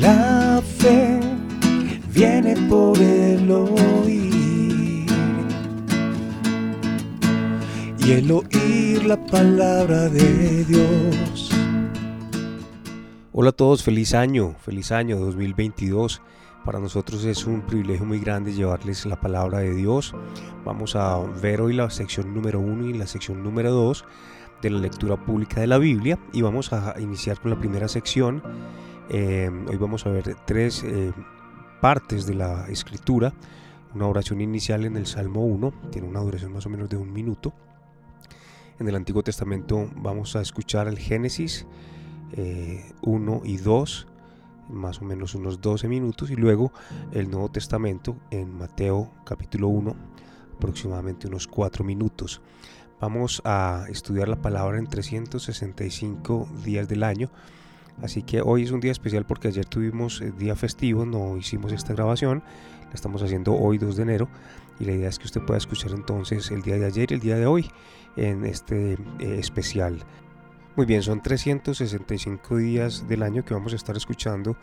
[0.00, 1.20] La fe
[2.12, 5.06] viene por el oír
[7.98, 11.50] y el oír la palabra de Dios.
[13.32, 16.20] Hola a todos, feliz año, feliz año 2022.
[16.66, 20.14] Para nosotros es un privilegio muy grande llevarles la palabra de Dios.
[20.64, 24.04] Vamos a ver hoy la sección número 1 y la sección número 2
[24.60, 28.42] de la lectura pública de la Biblia y vamos a iniciar con la primera sección.
[29.08, 31.12] Eh, hoy vamos a ver tres eh,
[31.80, 33.32] partes de la escritura.
[33.94, 37.12] Una oración inicial en el Salmo 1, tiene una duración más o menos de un
[37.12, 37.52] minuto.
[38.78, 41.66] En el Antiguo Testamento vamos a escuchar el Génesis
[42.32, 44.06] 1 eh, y 2,
[44.70, 46.72] más o menos unos 12 minutos, y luego
[47.12, 49.96] el Nuevo Testamento en Mateo capítulo 1,
[50.56, 52.42] aproximadamente unos 4 minutos.
[53.00, 57.30] Vamos a estudiar la palabra en 365 días del año.
[58.02, 61.72] Así que hoy es un día especial porque ayer tuvimos el día festivo, no hicimos
[61.72, 62.42] esta grabación,
[62.84, 64.28] la estamos haciendo hoy 2 de enero
[64.78, 67.20] y la idea es que usted pueda escuchar entonces el día de ayer y el
[67.20, 67.70] día de hoy
[68.16, 69.98] en este eh, especial.
[70.76, 74.56] Muy bien, son 365 días del año que vamos a estar escuchando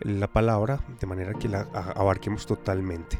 [0.00, 1.62] la palabra de manera que la
[1.96, 3.18] abarquemos totalmente.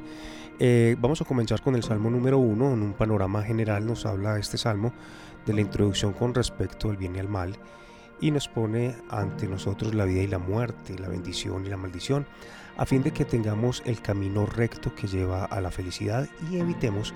[0.60, 2.72] Eh, vamos a comenzar con el Salmo número 1.
[2.72, 4.92] En un panorama general nos habla este Salmo
[5.44, 7.58] de la introducción con respecto al bien y al mal
[8.20, 12.26] y nos pone ante nosotros la vida y la muerte, la bendición y la maldición,
[12.76, 17.14] a fin de que tengamos el camino recto que lleva a la felicidad y evitemos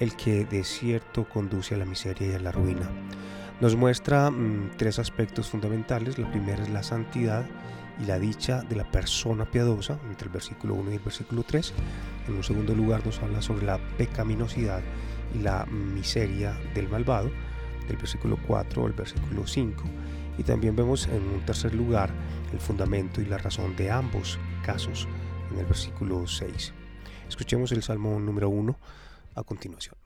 [0.00, 2.88] el que de cierto conduce a la miseria y a la ruina.
[3.60, 6.18] Nos muestra mm, tres aspectos fundamentales.
[6.18, 7.46] La primera es la santidad
[8.02, 11.72] y la dicha de la persona piadosa, entre el versículo 1 y el versículo 3.
[12.26, 14.82] En un segundo lugar nos habla sobre la pecaminosidad
[15.34, 17.30] y la miseria del malvado,
[17.86, 19.84] del versículo 4 al versículo 5.
[20.38, 22.10] Y también vemos en un tercer lugar
[22.52, 25.06] el fundamento y la razón de ambos casos
[25.50, 26.72] en el versículo 6.
[27.28, 28.78] Escuchemos el Salmo número 1
[29.34, 29.96] a continuación.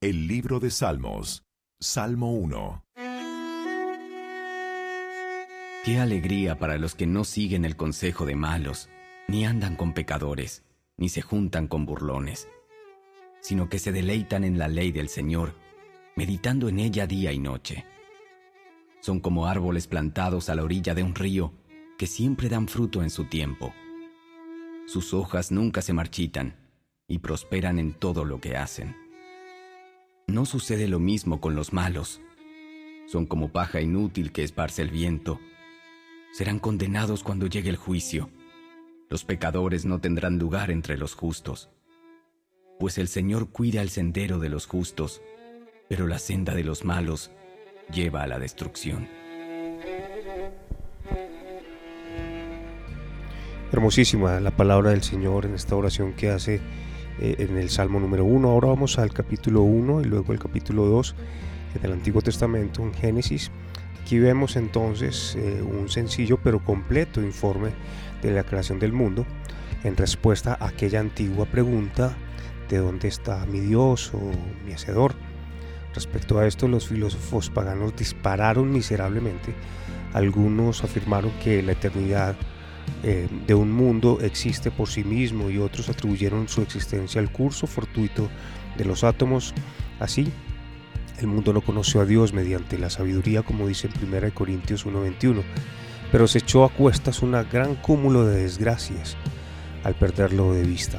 [0.00, 1.44] El libro de Salmos,
[1.78, 2.84] Salmo 1.
[5.84, 8.88] Qué alegría para los que no siguen el consejo de malos,
[9.28, 10.62] ni andan con pecadores,
[10.96, 12.48] ni se juntan con burlones,
[13.40, 15.54] sino que se deleitan en la ley del Señor,
[16.14, 17.84] meditando en ella día y noche.
[19.02, 21.52] Son como árboles plantados a la orilla de un río,
[21.98, 23.74] que siempre dan fruto en su tiempo.
[24.86, 26.56] Sus hojas nunca se marchitan
[27.06, 28.96] y prosperan en todo lo que hacen.
[30.26, 32.22] No sucede lo mismo con los malos.
[33.06, 35.38] Son como paja inútil que esparce el viento
[36.32, 38.30] serán condenados cuando llegue el juicio.
[39.10, 41.68] Los pecadores no tendrán lugar entre los justos,
[42.80, 45.20] pues el Señor cuida el sendero de los justos,
[45.88, 47.30] pero la senda de los malos
[47.90, 49.08] lleva a la destrucción.
[53.72, 56.60] Hermosísima la palabra del Señor en esta oración que hace
[57.20, 58.48] eh, en el Salmo número 1.
[58.48, 61.14] Ahora vamos al capítulo 1 y luego el capítulo 2
[61.80, 63.50] del Antiguo Testamento en Génesis.
[64.02, 67.70] Aquí vemos entonces eh, un sencillo pero completo informe
[68.20, 69.24] de la creación del mundo
[69.84, 72.14] en respuesta a aquella antigua pregunta
[72.68, 74.20] de dónde está mi Dios o
[74.66, 75.14] mi Hacedor.
[75.94, 79.54] Respecto a esto, los filósofos paganos dispararon miserablemente.
[80.12, 82.36] Algunos afirmaron que la eternidad
[83.02, 87.66] eh, de un mundo existe por sí mismo y otros atribuyeron su existencia al curso
[87.66, 88.28] fortuito
[88.76, 89.54] de los átomos.
[90.00, 90.32] Así,
[91.20, 95.42] el mundo no conoció a Dios mediante la sabiduría, como dice en 1 Corintios 1:21,
[96.10, 99.16] pero se echó a cuestas un gran cúmulo de desgracias
[99.84, 100.98] al perderlo de vista.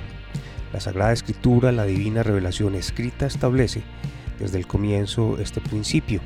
[0.71, 3.83] La Sagrada Escritura, la divina revelación escrita, establece
[4.43, 6.19] desde el comienzo este principio,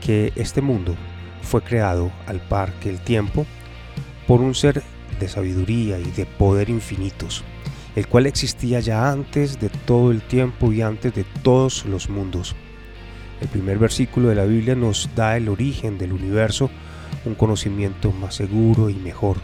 [0.00, 0.96] que este mundo
[1.42, 3.44] fue creado al par que el tiempo
[4.26, 4.82] por un ser
[5.20, 7.44] de sabiduría y de poder infinitos,
[7.96, 12.56] el cual existía ya antes de todo el tiempo y antes de todos los mundos.
[13.42, 16.70] El primer versículo de la Biblia nos da el origen del universo,
[17.26, 19.36] un conocimiento más seguro y mejor,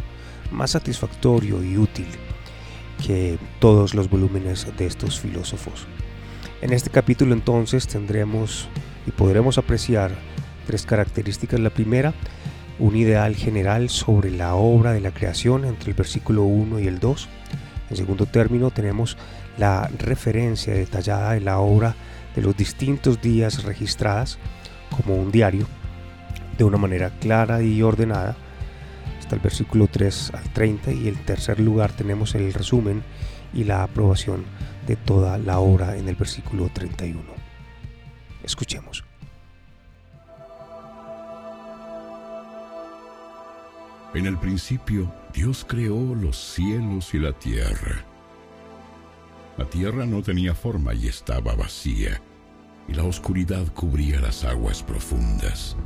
[0.50, 2.06] más satisfactorio y útil
[3.06, 5.86] que todos los volúmenes de estos filósofos.
[6.62, 8.68] En este capítulo entonces tendremos
[9.06, 10.10] y podremos apreciar
[10.66, 11.58] tres características.
[11.58, 12.12] La primera,
[12.78, 16.98] un ideal general sobre la obra de la creación entre el versículo 1 y el
[17.00, 17.28] 2.
[17.88, 19.16] En segundo término tenemos
[19.56, 21.94] la referencia detallada de la obra
[22.36, 24.38] de los distintos días registradas
[24.94, 25.66] como un diario
[26.58, 28.36] de una manera clara y ordenada
[29.18, 33.02] hasta el versículo 3 al 30 y el tercer lugar tenemos el resumen
[33.54, 34.44] y la aprobación
[34.96, 37.20] toda la obra en el versículo 31.
[38.42, 39.04] Escuchemos.
[44.12, 48.04] En el principio, Dios creó los cielos y la tierra.
[49.56, 52.20] La tierra no tenía forma y estaba vacía,
[52.88, 55.76] y la oscuridad cubría las aguas profundas.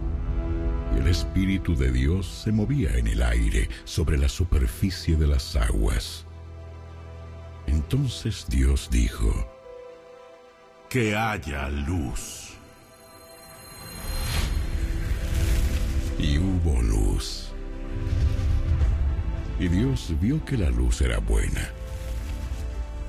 [0.94, 5.54] Y el Espíritu de Dios se movía en el aire sobre la superficie de las
[5.56, 6.26] aguas.
[7.66, 9.32] Entonces Dios dijo,
[10.88, 12.55] Que haya luz.
[16.19, 17.52] Y hubo luz.
[19.58, 21.70] Y Dios vio que la luz era buena.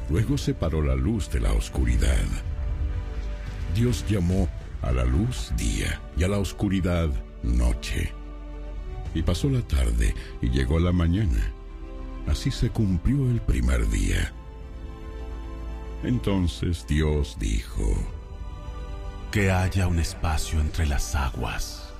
[0.09, 2.25] Luego separó la luz de la oscuridad.
[3.73, 4.47] Dios llamó
[4.81, 7.09] a la luz día y a la oscuridad
[7.41, 8.11] noche.
[9.15, 11.51] Y pasó la tarde y llegó la mañana.
[12.27, 14.34] Así se cumplió el primer día.
[16.03, 17.95] Entonces Dios dijo,
[19.31, 21.93] Que haya un espacio entre las aguas,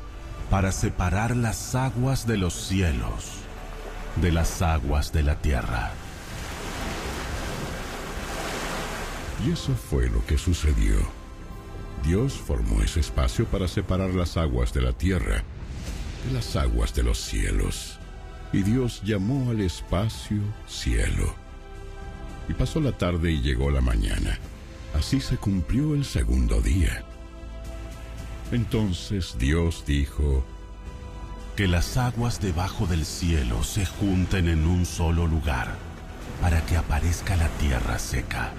[0.49, 3.31] para separar las aguas de los cielos,
[4.17, 5.91] de las aguas de la tierra.
[9.45, 10.97] Y eso fue lo que sucedió.
[12.03, 15.43] Dios formó ese espacio para separar las aguas de la tierra
[16.25, 17.99] de las aguas de los cielos.
[18.51, 21.44] Y Dios llamó al espacio cielo.
[22.47, 24.37] Y pasó la tarde y llegó la mañana.
[24.93, 27.03] Así se cumplió el segundo día.
[28.51, 30.45] Entonces Dios dijo,
[31.55, 35.75] Que las aguas debajo del cielo se junten en un solo lugar,
[36.41, 38.53] para que aparezca la tierra seca.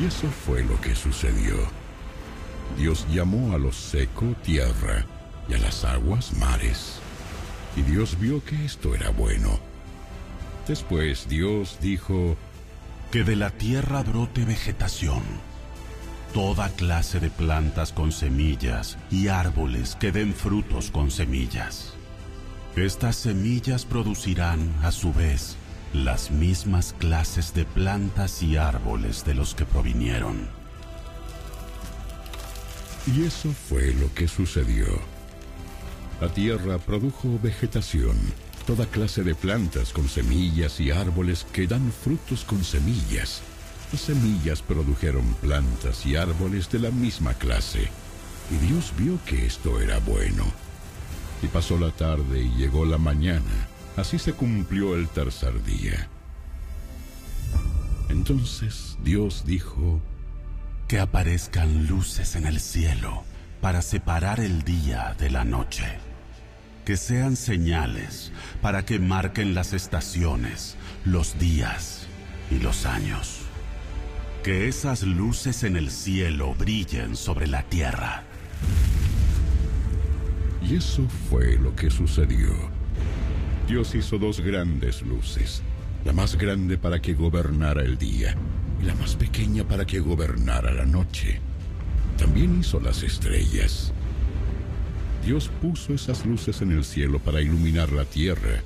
[0.00, 1.56] Y eso fue lo que sucedió.
[2.76, 5.06] Dios llamó a lo seco tierra
[5.48, 7.00] y a las aguas mares.
[7.76, 9.58] Y Dios vio que esto era bueno.
[10.66, 12.36] Después Dios dijo,
[13.10, 15.22] Que de la tierra brote vegetación,
[16.34, 21.94] toda clase de plantas con semillas y árboles que den frutos con semillas.
[22.74, 25.56] Estas semillas producirán, a su vez,
[25.94, 30.48] las mismas clases de plantas y árboles de los que provinieron.
[33.06, 34.86] Y eso fue lo que sucedió.
[36.20, 38.16] La tierra produjo vegetación,
[38.66, 43.40] toda clase de plantas con semillas y árboles que dan frutos con semillas.
[43.92, 47.88] Las semillas produjeron plantas y árboles de la misma clase.
[48.50, 50.44] Y Dios vio que esto era bueno.
[51.42, 53.68] Y pasó la tarde y llegó la mañana.
[53.96, 56.08] Así se cumplió el tercer día.
[58.08, 60.00] Entonces Dios dijo,
[60.88, 63.22] Que aparezcan luces en el cielo
[63.60, 65.84] para separar el día de la noche.
[66.86, 68.30] Que sean señales
[68.62, 72.06] para que marquen las estaciones, los días
[72.48, 73.40] y los años.
[74.44, 78.22] Que esas luces en el cielo brillen sobre la tierra.
[80.62, 82.54] Y eso fue lo que sucedió.
[83.66, 85.62] Dios hizo dos grandes luces,
[86.04, 88.36] la más grande para que gobernara el día
[88.80, 91.40] y la más pequeña para que gobernara la noche.
[92.16, 93.92] También hizo las estrellas.
[95.26, 98.62] Dios puso esas luces en el cielo para iluminar la tierra,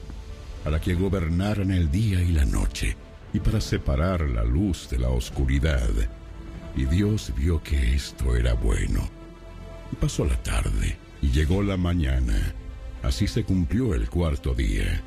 [0.62, 2.98] para que gobernaran el día y la noche,
[3.32, 5.88] y para separar la luz de la oscuridad.
[6.76, 9.08] Y Dios vio que esto era bueno.
[9.98, 12.54] Pasó la tarde, y llegó la mañana.
[13.02, 15.00] Así se cumplió el cuarto día.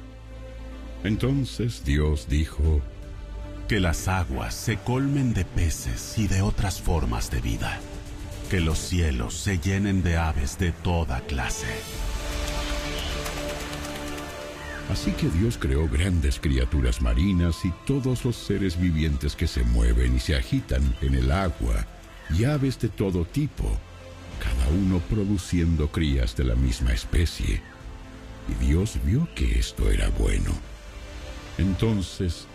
[1.03, 2.81] Entonces Dios dijo,
[3.67, 7.79] Que las aguas se colmen de peces y de otras formas de vida.
[8.53, 11.65] Que los cielos se llenen de aves de toda clase.
[14.91, 20.17] Así que Dios creó grandes criaturas marinas y todos los seres vivientes que se mueven
[20.17, 21.87] y se agitan en el agua,
[22.29, 23.75] y aves de todo tipo,
[24.37, 27.59] cada uno produciendo crías de la misma especie.
[28.47, 30.51] Y Dios vio que esto era bueno.
[31.57, 32.45] Entonces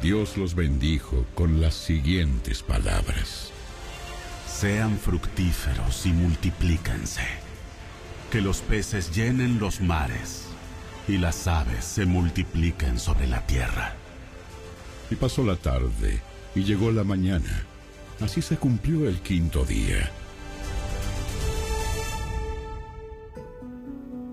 [0.00, 3.49] Dios los bendijo con las siguientes palabras.
[4.60, 7.22] Sean fructíferos y multiplíquense.
[8.30, 10.48] Que los peces llenen los mares
[11.08, 13.94] y las aves se multipliquen sobre la tierra.
[15.10, 16.20] Y pasó la tarde
[16.54, 17.64] y llegó la mañana.
[18.20, 20.10] Así se cumplió el quinto día.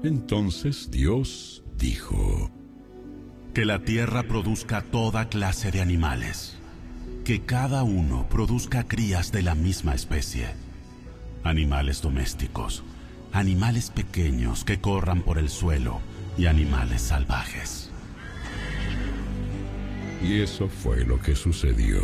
[0.04, 2.52] Entonces Dios dijo,
[3.54, 6.57] Que la tierra produzca toda clase de animales,
[7.28, 10.48] que cada uno produzca crías de la misma especie,
[11.44, 12.86] animales domésticos,
[13.34, 16.00] animales pequeños que corran por el suelo
[16.38, 17.92] y animales salvajes.
[20.24, 22.00] Y eso fue lo que sucedió.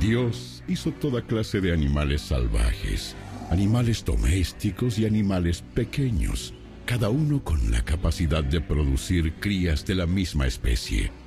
[0.00, 3.16] Dios hizo toda clase de animales salvajes,
[3.50, 6.54] animales domésticos y animales pequeños,
[6.86, 11.23] cada uno con la capacidad de producir crías de la misma especie.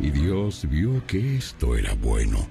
[0.00, 2.46] Y Dios vio que esto era bueno.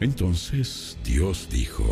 [0.00, 1.84] Entonces Dios dijo,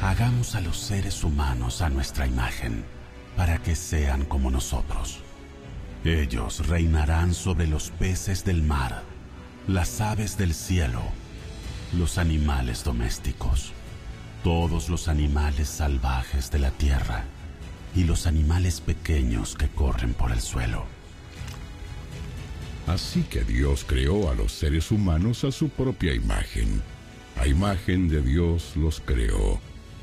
[0.00, 2.84] Hagamos a los seres humanos a nuestra imagen,
[3.36, 5.20] para que sean como nosotros.
[6.04, 9.02] Ellos reinarán sobre los peces del mar,
[9.66, 11.02] las aves del cielo,
[11.92, 13.72] los animales domésticos
[14.42, 17.24] todos los animales salvajes de la tierra
[17.94, 20.84] y los animales pequeños que corren por el suelo.
[22.88, 26.82] Así que Dios creó a los seres humanos a su propia imagen.
[27.36, 29.60] A imagen de Dios los creó.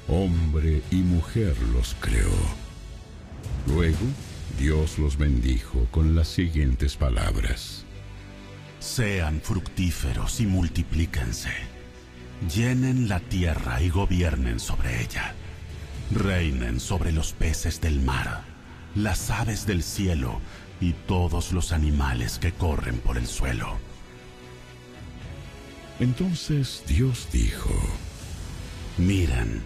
[0.07, 2.31] Hombre y mujer los creó.
[3.67, 4.05] Luego,
[4.59, 7.85] Dios los bendijo con las siguientes palabras.
[8.79, 11.75] Sean fructíferos y multiplíquense
[12.53, 15.33] llenen la tierra y gobiernen sobre ella.
[16.11, 18.43] Reinen sobre los peces del mar,
[18.93, 20.39] las aves del cielo
[20.81, 23.77] y todos los animales que corren por el suelo.
[25.99, 27.73] Entonces Dios dijo,
[28.97, 29.61] Miren,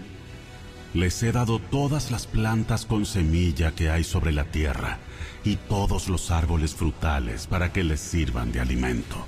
[0.93, 4.99] les he dado todas las plantas con semilla que hay sobre la tierra
[5.43, 9.25] y todos los árboles frutales para que les sirvan de alimento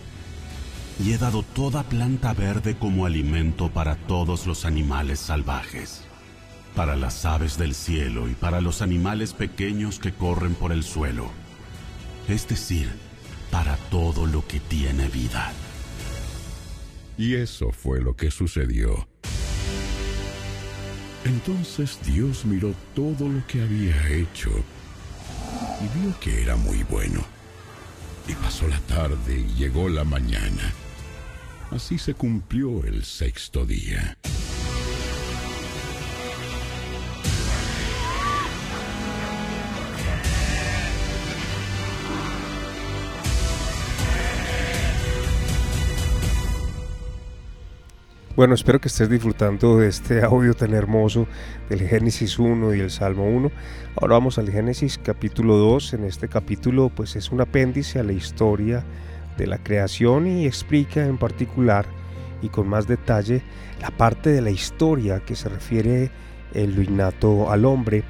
[1.03, 6.03] y he dado toda planta verde como alimento para todos los animales salvajes,
[6.75, 11.31] para las aves del cielo y para los animales pequeños que corren por el suelo,
[12.27, 12.89] es decir,
[13.49, 15.51] para todo lo que tiene vida.
[17.17, 19.07] Y eso fue lo que sucedió.
[21.25, 24.49] Entonces Dios miró todo lo que había hecho
[25.79, 27.23] y vio que era muy bueno.
[28.27, 30.73] Y pasó la tarde y llegó la mañana.
[31.69, 34.17] Así se cumplió el sexto día.
[48.33, 51.27] Bueno, espero que estés disfrutando de este audio tan hermoso
[51.69, 53.51] del Génesis 1 y el Salmo 1.
[53.97, 55.95] Ahora vamos al Génesis capítulo 2.
[55.95, 58.85] En este capítulo pues es un apéndice a la historia
[59.37, 61.85] de la creación y explica en particular
[62.41, 63.41] y con más detalle
[63.81, 66.09] la parte de la historia que se refiere
[66.53, 68.05] en lo innato al hombre.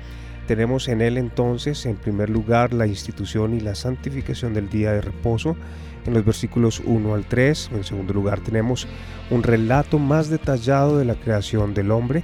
[0.45, 5.01] Tenemos en él entonces, en primer lugar, la institución y la santificación del día de
[5.01, 5.55] reposo
[6.05, 7.71] en los versículos 1 al 3.
[7.73, 8.87] En segundo lugar, tenemos
[9.29, 12.23] un relato más detallado de la creación del hombre,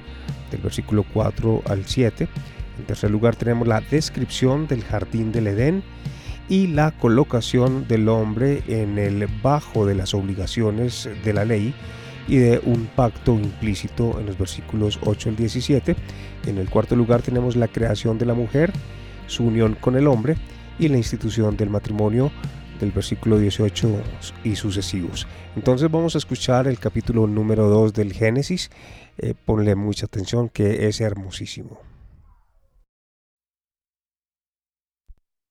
[0.50, 2.28] del versículo 4 al 7.
[2.78, 5.82] En tercer lugar, tenemos la descripción del jardín del Edén
[6.48, 11.74] y la colocación del hombre en el bajo de las obligaciones de la ley
[12.26, 15.96] y de un pacto implícito en los versículos 8 al 17.
[16.46, 18.72] En el cuarto lugar tenemos la creación de la mujer,
[19.26, 20.36] su unión con el hombre
[20.78, 22.30] y la institución del matrimonio
[22.78, 24.02] del versículo 18
[24.44, 25.26] y sucesivos.
[25.56, 28.70] Entonces vamos a escuchar el capítulo número 2 del Génesis.
[29.18, 31.80] Eh, ponle mucha atención que es hermosísimo.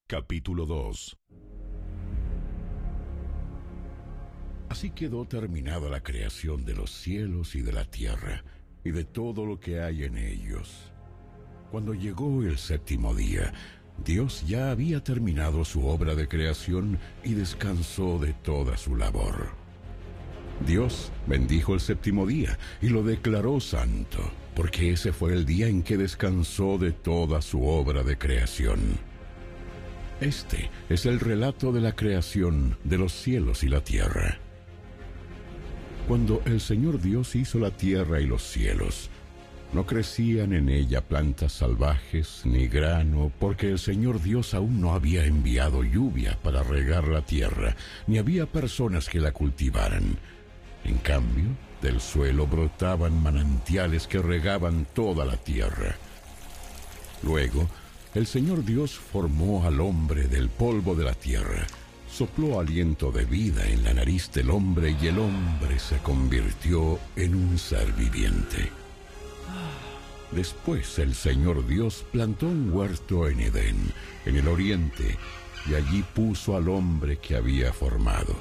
[0.08, 1.18] Capítulo 2
[4.70, 8.44] Así quedó terminada la creación de los cielos y de la tierra,
[8.84, 10.92] y de todo lo que hay en ellos.
[11.72, 13.54] Cuando llegó el séptimo día,
[14.06, 19.50] Dios ya había terminado su obra de creación y descansó de toda su labor.
[20.66, 24.20] Dios bendijo el séptimo día y lo declaró santo,
[24.56, 28.80] porque ese fue el día en que descansó de toda su obra de creación.
[30.20, 34.40] Este es el relato de la creación de los cielos y la tierra.
[36.08, 39.12] Cuando el Señor Dios hizo la tierra y los cielos,
[39.74, 45.26] no crecían en ella plantas salvajes ni grano, porque el Señor Dios aún no había
[45.26, 47.76] enviado lluvia para regar la tierra,
[48.08, 50.18] ni había personas que la cultivaran.
[50.86, 51.46] En cambio,
[51.82, 55.96] del suelo brotaban manantiales que regaban toda la tierra.
[57.24, 57.68] Luego,
[58.16, 61.68] el Señor Dios formó al hombre del polvo de la tierra,
[62.10, 67.36] sopló aliento de vida en la nariz del hombre y el hombre se convirtió en
[67.36, 68.87] un ser viviente.
[70.32, 73.78] Después el Señor Dios plantó un huerto en Edén,
[74.26, 75.18] en el oriente,
[75.66, 78.36] y allí puso al hombre que había formado.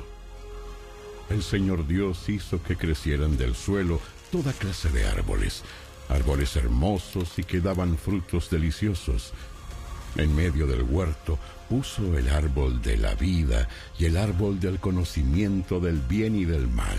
[1.31, 4.01] El Señor Dios hizo que crecieran del suelo
[4.31, 5.63] toda clase de árboles,
[6.09, 9.33] árboles hermosos y que daban frutos deliciosos,
[10.17, 11.39] en medio del huerto
[11.69, 16.69] puso el árbol de la vida y el árbol del conocimiento del bien y del
[16.69, 16.99] mal.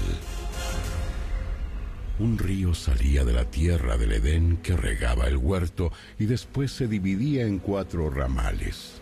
[2.20, 6.88] Un río salía de la tierra del Edén que regaba el huerto y después se
[6.88, 9.02] dividía en cuatro ramales.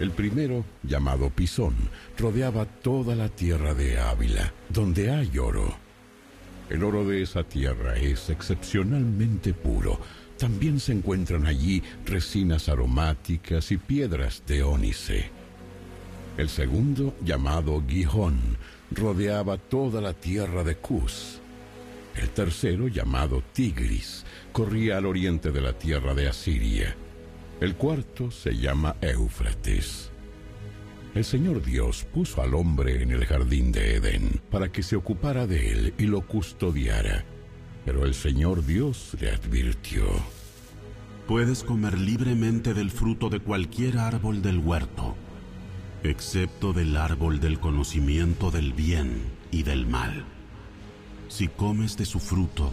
[0.00, 1.74] El primero, llamado Pisón,
[2.18, 5.76] rodeaba toda la tierra de Ávila, donde hay oro.
[6.68, 10.00] El oro de esa tierra es excepcionalmente puro.
[10.36, 15.30] También se encuentran allí resinas aromáticas y piedras de ónice.
[16.36, 18.40] El segundo, llamado Gijón,
[18.90, 21.40] rodeaba toda la tierra de Cus.
[22.16, 26.96] El tercero, llamado Tigris, corría al oriente de la tierra de Asiria.
[27.60, 30.10] El cuarto se llama Éufrates.
[31.14, 35.46] El Señor Dios puso al hombre en el jardín de Edén para que se ocupara
[35.46, 37.24] de él y lo custodiara.
[37.84, 40.04] Pero el Señor Dios le advirtió.
[41.28, 45.14] Puedes comer libremente del fruto de cualquier árbol del huerto,
[46.02, 50.24] excepto del árbol del conocimiento del bien y del mal.
[51.28, 52.72] Si comes de su fruto,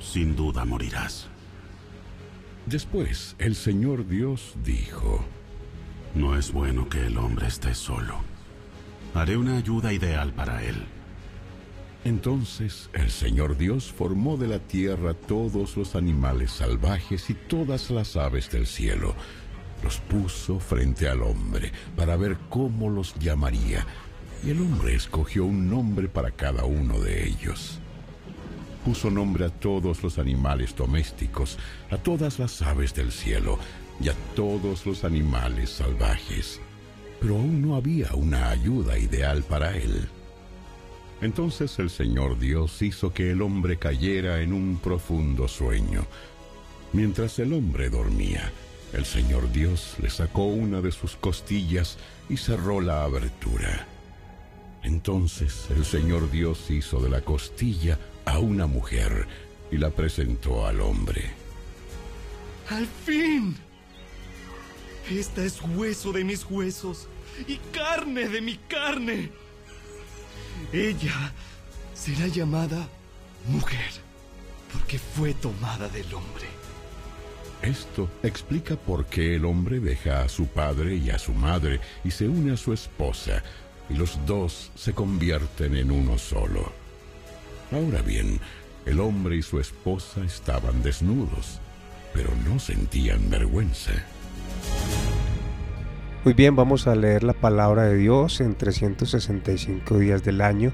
[0.00, 1.28] sin duda morirás.
[2.66, 5.24] Después el Señor Dios dijo,
[6.14, 8.16] No es bueno que el hombre esté solo.
[9.12, 10.76] Haré una ayuda ideal para él.
[12.04, 18.16] Entonces el Señor Dios formó de la tierra todos los animales salvajes y todas las
[18.16, 19.14] aves del cielo.
[19.82, 23.86] Los puso frente al hombre para ver cómo los llamaría
[24.44, 27.78] y el hombre escogió un nombre para cada uno de ellos.
[28.84, 31.58] Puso nombre a todos los animales domésticos,
[31.90, 33.58] a todas las aves del cielo
[34.00, 36.60] y a todos los animales salvajes.
[37.20, 40.08] Pero aún no había una ayuda ideal para él.
[41.22, 46.04] Entonces el Señor Dios hizo que el hombre cayera en un profundo sueño.
[46.92, 48.52] Mientras el hombre dormía,
[48.92, 51.96] el Señor Dios le sacó una de sus costillas
[52.28, 53.93] y cerró la abertura.
[54.84, 59.26] Entonces el Señor Dios hizo de la costilla a una mujer
[59.70, 61.30] y la presentó al hombre.
[62.68, 63.56] ¡Al fin!
[65.10, 67.08] Esta es hueso de mis huesos
[67.48, 69.30] y carne de mi carne.
[70.72, 71.32] Ella
[71.94, 72.88] será llamada
[73.48, 73.90] mujer
[74.72, 76.46] porque fue tomada del hombre.
[77.62, 82.10] Esto explica por qué el hombre deja a su padre y a su madre y
[82.10, 83.42] se une a su esposa
[83.88, 86.72] y los dos se convierten en uno solo.
[87.72, 88.40] Ahora bien,
[88.86, 91.60] el hombre y su esposa estaban desnudos,
[92.12, 93.92] pero no sentían vergüenza.
[96.24, 100.72] Muy bien, vamos a leer la palabra de Dios en 365 días del año.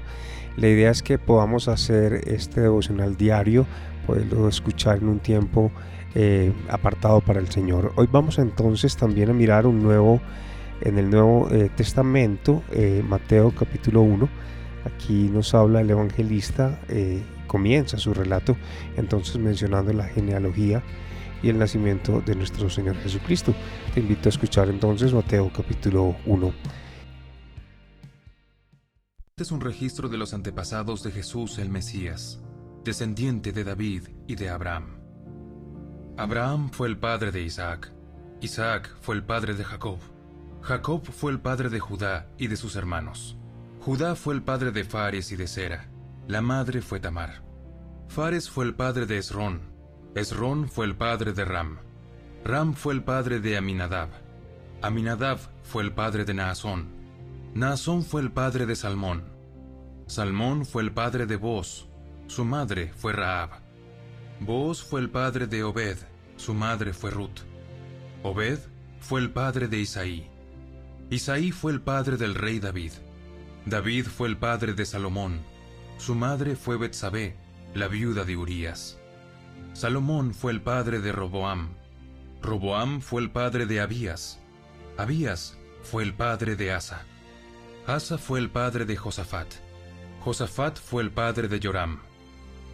[0.55, 3.65] La idea es que podamos hacer este devocional diario,
[4.05, 5.71] poderlo escuchar en un tiempo
[6.15, 7.93] eh, apartado para el Señor.
[7.95, 10.21] Hoy vamos entonces también a mirar un nuevo
[10.81, 14.29] en el Nuevo eh, Testamento, eh, Mateo capítulo 1.
[14.85, 18.55] Aquí nos habla el evangelista, eh, comienza su relato
[18.97, 20.83] entonces mencionando la genealogía
[21.43, 23.53] y el nacimiento de nuestro Señor Jesucristo.
[23.93, 26.53] Te invito a escuchar entonces Mateo capítulo 1.
[29.41, 32.41] Este es un registro de los antepasados de Jesús el Mesías,
[32.83, 34.99] descendiente de David y de Abraham.
[36.17, 37.91] Abraham fue el padre de Isaac,
[38.41, 39.97] Isaac fue el padre de Jacob,
[40.61, 43.35] Jacob fue el padre de Judá y de sus hermanos.
[43.79, 45.89] Judá fue el padre de Fares y de Sera.
[46.27, 47.41] La madre fue Tamar.
[48.07, 49.61] Fares fue el padre de Esrón.
[50.13, 51.79] Esrón fue el padre de Ram.
[52.43, 54.09] Ram fue el padre de Aminadab.
[54.83, 56.89] Aminadab fue el padre de Naasón.
[57.55, 59.23] Naasón fue el padre de Salmón.
[60.05, 61.87] Salmón fue el padre de Boz.
[62.27, 63.49] Su madre fue Raab.
[64.39, 65.97] Boz fue el padre de Obed.
[66.35, 67.39] Su madre fue Ruth.
[68.23, 68.59] Obed
[68.99, 70.29] fue el padre de Isaí.
[71.11, 72.93] Isaí fue el padre del rey David.
[73.65, 75.41] David fue el padre de Salomón.
[75.97, 77.35] Su madre fue Betsabé,
[77.75, 78.97] la viuda de Urías.
[79.73, 81.73] Salomón fue el padre de Roboam.
[82.41, 84.39] Roboam fue el padre de Abías.
[84.97, 87.01] Abías fue el padre de Asa.
[87.87, 89.47] Asa fue el padre de Josafat.
[90.21, 91.99] Josafat fue el padre de Joram.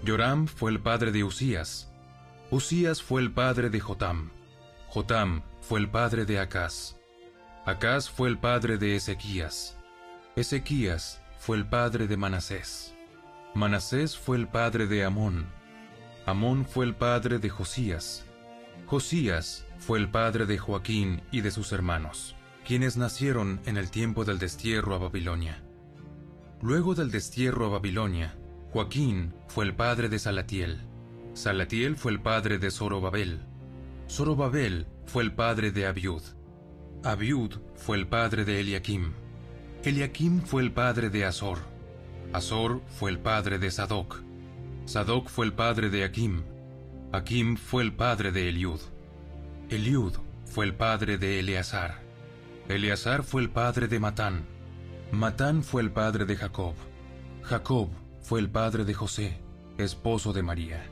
[0.05, 1.91] Joram fue el padre de Usías.
[2.51, 4.29] Usías fue el padre de Jotam.
[4.89, 6.96] Jotam fue el padre de Acaz.
[7.67, 9.77] Acaz fue el padre de Ezequías.
[10.37, 12.95] Ezequías fue el padre de Manasés.
[13.55, 15.47] Manasés fue el padre de Amón.
[16.25, 18.23] Amón fue el padre de Josías.
[18.85, 24.23] Josías fue el padre de Joaquín y de sus hermanos, quienes nacieron en el tiempo
[24.23, 25.61] del destierro a Babilonia.
[26.61, 28.37] Luego del destierro a Babilonia,
[28.71, 30.87] Joaquín fue el padre de Salatiel.
[31.33, 33.41] Salatiel fue el padre de Zorobabel.
[34.09, 36.36] Zorobabel fue el padre de Abiud.
[37.03, 39.13] Abiud fue el padre de Eliakim.
[39.83, 41.59] Eliakim fue el padre de Azor.
[42.33, 44.21] Azor fue el padre de Sadoc.
[44.85, 46.43] Sadoc fue el padre de Akim.
[47.11, 48.79] Akim fue el padre de Eliud.
[49.69, 50.13] Eliud
[50.45, 52.01] fue el padre de Eleazar.
[52.67, 54.45] Eleazar fue el padre de Matán.
[55.11, 56.73] Matán fue el padre de Jacob.
[57.43, 57.89] Jacob
[58.21, 59.39] fue el padre de José,
[59.77, 60.83] esposo de María.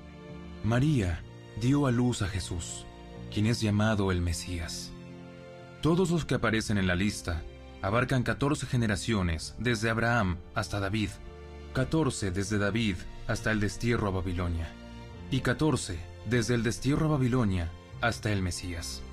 [0.64, 1.22] María
[1.60, 2.86] dio a luz a Jesús,
[3.34, 4.95] quien es llamado el Mesías.
[5.86, 7.44] Todos los que aparecen en la lista
[7.84, 11.10] abarcan 14 generaciones desde Abraham hasta David,
[11.74, 12.96] 14 desde David
[13.28, 14.68] hasta el destierro a Babilonia,
[15.30, 17.70] y 14 desde el destierro a Babilonia
[18.02, 19.04] hasta el Mesías.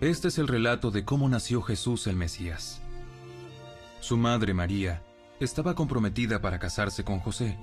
[0.00, 2.80] Este es el relato de cómo nació Jesús el Mesías.
[4.00, 5.02] Su madre María
[5.38, 7.58] estaba comprometida para casarse con José,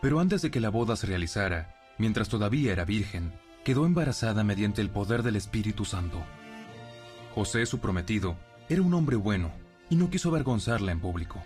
[0.00, 3.32] pero antes de que la boda se realizara, mientras todavía era virgen,
[3.64, 6.22] quedó embarazada mediante el poder del Espíritu Santo.
[7.34, 8.36] José, su prometido,
[8.68, 9.52] era un hombre bueno
[9.88, 11.42] y no quiso avergonzarla en público.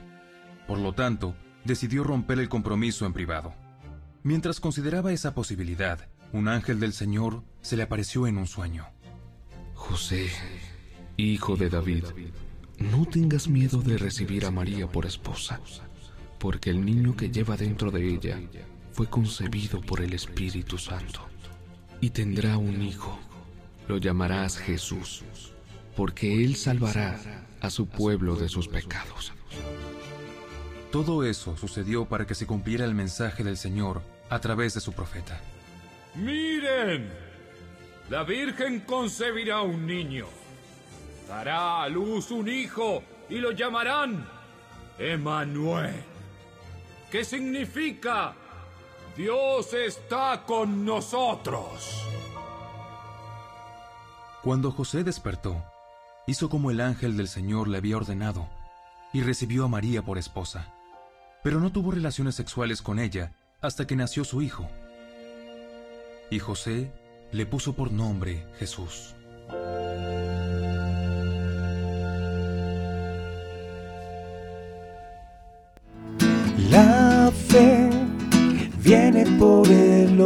[0.67, 3.55] Por lo tanto, decidió romper el compromiso en privado.
[4.25, 8.87] Mientras consideraba esa posibilidad, un ángel del Señor se le apareció en un sueño.
[9.75, 10.29] José,
[11.17, 12.05] hijo de David,
[12.79, 15.61] no tengas miedo de recibir a María por esposa,
[16.41, 18.41] porque el niño que lleva dentro de ella
[18.91, 21.21] fue concebido por el Espíritu Santo,
[22.01, 23.19] y tendrá un hijo.
[23.87, 25.23] Lo llamarás Jesús,
[25.97, 27.19] porque él salvará
[27.61, 29.33] a su pueblo de sus pecados.
[30.93, 34.93] Todo eso sucedió para que se cumpliera el mensaje del Señor a través de su
[34.93, 35.41] profeta.
[36.15, 37.11] Miren,
[38.09, 40.27] la Virgen concebirá un niño.
[41.29, 44.27] Dará a luz un hijo y lo llamarán
[44.99, 45.95] Emanuel.
[47.11, 48.35] ¿Qué significa?
[49.17, 52.05] Dios está con nosotros.
[54.43, 55.65] Cuando José despertó,
[56.27, 58.49] hizo como el ángel del Señor le había ordenado
[59.13, 60.73] y recibió a María por esposa,
[61.43, 64.69] pero no tuvo relaciones sexuales con ella hasta que nació su hijo.
[66.31, 66.93] Y José
[67.33, 69.15] le puso por nombre Jesús.
[76.71, 77.89] La fe
[78.83, 80.21] viene por el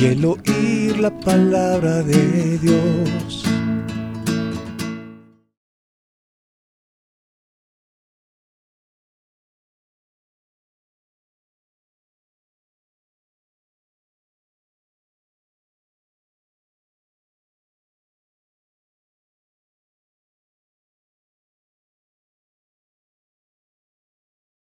[0.00, 3.39] y el oír la palabra de Dios.